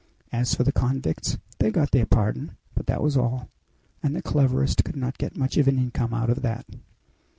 As 0.31 0.55
for 0.55 0.63
the 0.63 0.71
convicts, 0.71 1.37
they 1.59 1.69
got 1.69 1.91
their 1.91 2.07
pardon, 2.07 2.57
but 2.73 2.87
that 2.87 3.03
was 3.03 3.15
all, 3.15 3.49
and 4.01 4.15
the 4.15 4.23
cleverest 4.23 4.83
could 4.83 4.95
not 4.97 5.19
get 5.19 5.37
much 5.37 5.57
of 5.57 5.67
an 5.67 5.77
income 5.77 6.11
out 6.11 6.31
of 6.31 6.41
that!" 6.41 6.65